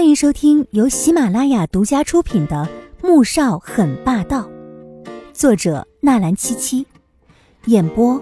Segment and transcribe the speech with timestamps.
[0.00, 2.66] 欢迎收听由喜马拉雅独家出品的
[3.06, 4.48] 《穆少很霸道》，
[5.34, 6.86] 作者纳兰七七，
[7.66, 8.18] 演播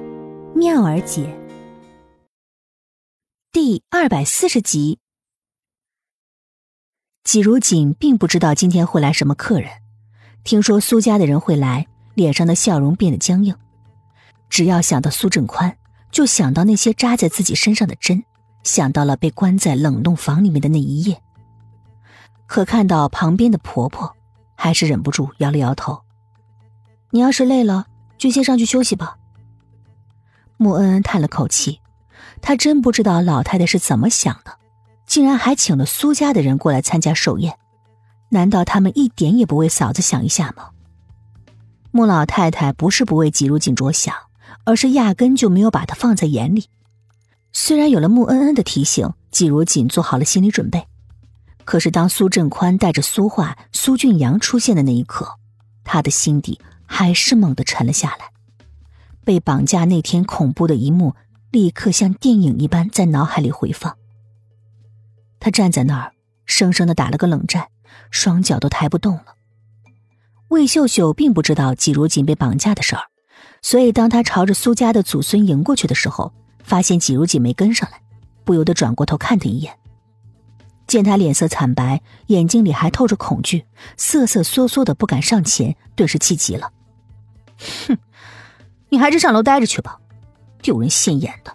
[0.56, 1.32] 妙儿姐。
[3.52, 4.98] 第二百四十集。
[7.22, 9.70] 季如锦并不知道今天会来什么客人，
[10.42, 13.54] 听说苏家的人会来，脸上的笑容变得僵硬。
[14.50, 15.78] 只要想到苏振宽，
[16.10, 18.24] 就想到那些扎在自己身上的针，
[18.64, 21.22] 想到了被关在冷冻房里面的那一夜。
[22.48, 24.16] 可看到旁边的婆婆，
[24.56, 26.00] 还是忍不住摇了摇头。
[27.10, 29.18] 你要是累了，就先上去休息吧。
[30.56, 31.80] 穆恩恩叹了口气，
[32.40, 34.58] 她真不知道老太太是怎么想的，
[35.06, 37.58] 竟然还请了苏家的人过来参加寿宴。
[38.30, 40.70] 难道他们一点也不为嫂子想一下吗？
[41.90, 44.14] 穆老太太不是不为季如锦着想，
[44.64, 46.70] 而是压根就没有把她放在眼里。
[47.52, 50.86] 虽然有了穆恩恩的提醒，季如锦做好了心理准备。
[51.68, 55.34] 可是，当苏振宽带着苏画、苏俊阳出现的那一刻，
[55.84, 58.30] 他的心底还是猛地沉了下来。
[59.22, 61.14] 被绑架那天恐怖的一幕，
[61.50, 63.98] 立刻像电影一般在脑海里回放。
[65.38, 66.12] 他站在那儿，
[66.46, 67.68] 生生的打了个冷战，
[68.10, 69.34] 双脚都抬不动了。
[70.48, 73.02] 魏秀秀并不知道季如锦被绑架的事儿，
[73.60, 76.32] 所以当他朝着苏家的祖孙迎过去的时候，
[76.64, 78.00] 发现季如锦没跟上来，
[78.42, 79.78] 不由得转过头看他一眼。
[80.88, 86.72] 见他脸色惨白，眼睛里还透着恐惧，瑟瑟缩缩的不敢上前，顿时气急了。
[87.86, 87.96] 哼，
[88.88, 90.00] 你还是上楼待着去吧，
[90.62, 91.54] 丢人现眼的。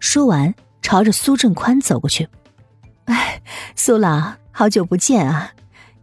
[0.00, 2.28] 说完，朝着苏振宽走过去。
[3.04, 3.40] 哎，
[3.76, 5.52] 苏老，好久不见啊，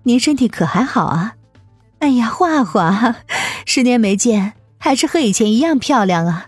[0.04, 1.36] 您身体可还好啊？
[2.00, 3.18] 哎呀，画画，
[3.66, 6.48] 十年没见，还是和以前一样漂亮啊。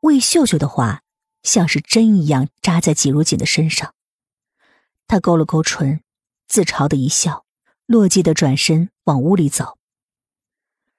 [0.00, 1.03] 魏秀秀的话。
[1.44, 3.94] 像是针一样扎在季如锦的身上，
[5.06, 6.00] 他勾了勾唇，
[6.48, 7.44] 自嘲的一笑，
[7.86, 9.78] 落寂的转身往屋里走。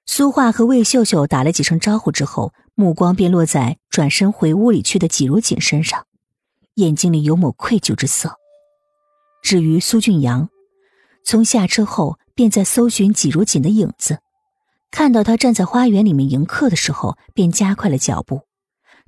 [0.06, 6.06] 苏画和魏秀秀打了几声招呼之后，目光便落在转身回屋里去的季如锦身上，
[6.74, 8.36] 眼睛里有抹愧疚之色。
[9.42, 10.48] 至于苏俊阳，
[11.24, 14.20] 从下车后便在搜寻季如锦的影子，
[14.92, 18.45] 看到他站在花园里面迎客的时候，便加快了脚步。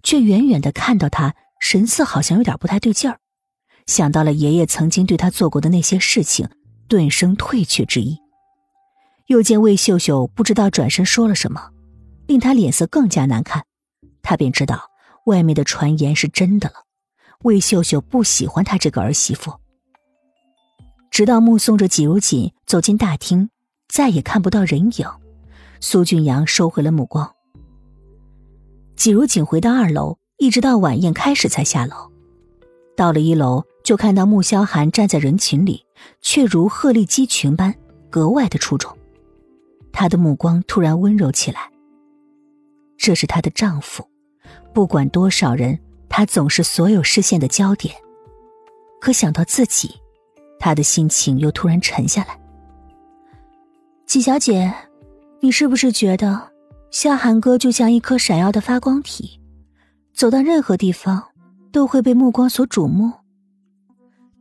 [0.02, 3.18] 却远远的看到他，神色好像有点不太对劲儿，
[3.86, 6.48] 想到了爷爷曾经对他做过的那些事情，
[6.88, 8.18] 顿生退却之意。
[9.26, 11.70] 又见魏秀秀不知道转身说了什么，
[12.26, 13.64] 令他脸色更加难看，
[14.22, 14.90] 他便知道
[15.26, 16.84] 外面的传言是真的了。
[17.42, 19.52] 魏秀秀不喜欢他这个儿媳妇。
[21.10, 23.50] 直到目送着季如锦走进大厅，
[23.88, 25.06] 再也看不到人影，
[25.80, 27.34] 苏俊阳收回了目光。
[28.98, 32.10] 季如锦回到二楼，一直到晚宴开始才下楼。
[32.96, 35.86] 到了一楼，就看到穆萧寒站在人群里，
[36.20, 37.72] 却如鹤立鸡群般
[38.10, 38.92] 格外的出众。
[39.92, 41.70] 他的目光突然温柔起来。
[42.96, 44.04] 这是她的丈夫，
[44.74, 47.94] 不管多少人，他总是所有视线的焦点。
[49.00, 49.94] 可想到自己，
[50.58, 52.36] 他的心情又突然沉下来。
[54.06, 54.74] 季小姐，
[55.38, 56.50] 你是不是觉得？
[56.90, 59.40] 夏寒哥就像一颗闪耀的发光体，
[60.14, 61.22] 走到任何地方
[61.70, 63.12] 都会被目光所瞩目。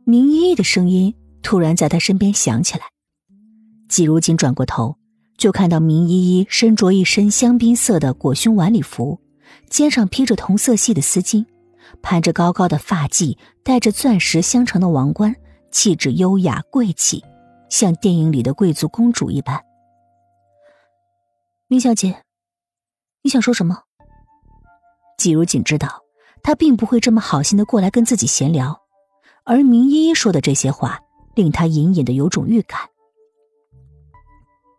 [0.04, 2.86] 明依依的声音突然在他身边响起来，
[3.88, 4.96] 季如锦转过头，
[5.36, 9.20] 就看到明依依身着一身香槟色的裹胸晚礼服，
[9.68, 11.44] 肩上披着同色系的丝巾，
[12.00, 15.36] 盘着高高的发髻，戴着钻石镶成的王冠，
[15.70, 17.22] 气质优雅贵气，
[17.68, 19.60] 像电影里的贵族公主一般。
[21.68, 22.27] 明小姐。
[23.22, 23.82] 你想说什么？
[25.18, 26.02] 季如锦知道，
[26.42, 28.80] 他并不会这么好心的过来跟自己闲聊，
[29.44, 31.00] 而明依依说的这些话，
[31.34, 32.80] 令他隐隐的有种预感。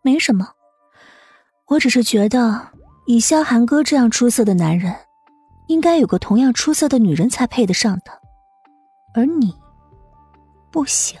[0.02, 0.48] 没什么，
[1.66, 2.68] 我只是觉得，
[3.06, 4.96] 以萧寒哥这样出色的男人，
[5.68, 8.10] 应该有个同样出色的女人才配得上的，
[9.14, 9.54] 而你，
[10.72, 11.20] 不行。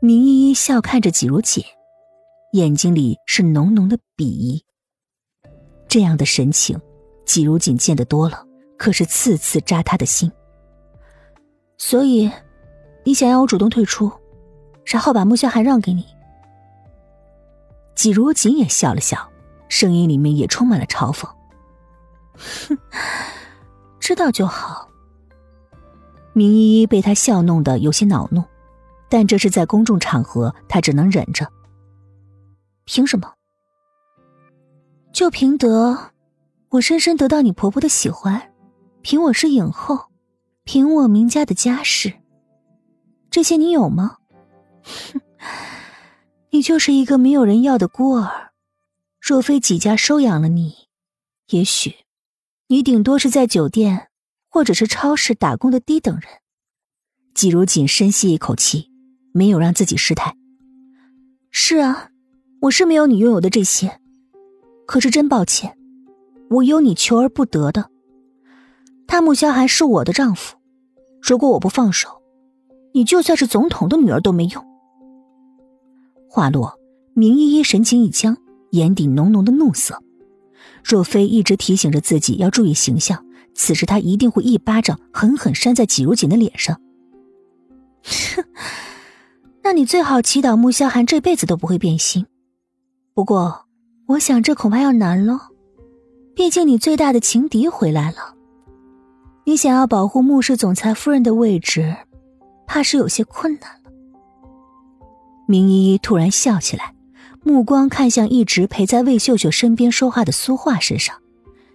[0.00, 1.62] 明依依笑看着季如锦，
[2.52, 4.64] 眼睛里是浓浓的鄙夷。
[5.90, 6.80] 这样的神情，
[7.26, 8.46] 季如锦见得多了，
[8.78, 10.30] 可是次次扎他的心。
[11.78, 12.30] 所以，
[13.02, 14.12] 你想要我主动退出，
[14.84, 16.06] 然后把穆萧寒让给你？
[17.96, 19.28] 季如锦也笑了笑，
[19.68, 21.28] 声音里面也充满了嘲讽。
[22.68, 22.78] 哼，
[23.98, 24.88] 知道就好。
[26.32, 28.44] 明依依被他笑弄得有些恼怒，
[29.08, 31.48] 但这是在公众场合，她只能忍着。
[32.84, 33.32] 凭什么？
[35.12, 36.12] 就凭得
[36.70, 38.52] 我深深得到你婆婆的喜欢，
[39.02, 40.06] 凭我是影后，
[40.64, 42.14] 凭我明家的家世，
[43.30, 44.18] 这些你有吗？
[44.82, 45.20] 哼，
[46.50, 48.52] 你就是一个没有人要的孤儿。
[49.20, 50.74] 若非几家收养了你，
[51.50, 51.94] 也许
[52.68, 54.08] 你顶多是在酒店
[54.48, 56.24] 或者是超市打工的低等人。
[57.34, 58.90] 季如锦深吸一口气，
[59.32, 60.34] 没有让自己失态。
[61.50, 62.10] 是啊，
[62.62, 63.99] 我是没有你拥有的这些，
[64.90, 65.78] 可是真抱歉，
[66.50, 67.90] 我有你求而不得的。
[69.06, 70.56] 他穆萧寒是我的丈夫，
[71.22, 72.20] 如果我不放手，
[72.92, 74.66] 你就算是总统的女儿都没用。
[76.28, 76.76] 话落，
[77.14, 78.36] 明依依神情一僵。
[78.70, 80.02] 眼底浓浓的怒色，
[80.82, 86.80] 若非一直提醒着自己要注意形象，此时他一定会一巴掌狠狠扇在季如锦的脸上。
[88.02, 88.44] 哼，
[89.62, 92.26] 那你最好祈祷穆萧寒这辈子都不会变心。
[93.14, 93.66] 不过，
[94.10, 95.50] 我想这恐怕要难了，
[96.34, 98.34] 毕竟你最大的情敌回来了，
[99.44, 101.94] 你想要保护穆氏总裁夫人的位置，
[102.66, 103.92] 怕是有些困难了。
[105.46, 106.96] 明依依突然笑起来。
[107.42, 111.16] 目光看向一直陪在魏秀秀身边说话的苏画身上，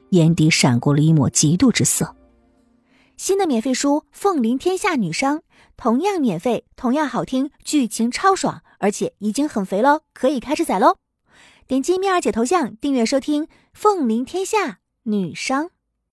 [0.09, 2.15] 眼底闪过了一抹嫉妒之色。
[3.15, 5.37] 新的免费书《凤临天下女商》，
[5.77, 10.97] 同样免费，同样好听，剧情超爽，而且已经很肥喽，可以开始宰喽！
[11.67, 15.65] 点击蜜儿姐头像订阅收听《凤临天下女商》。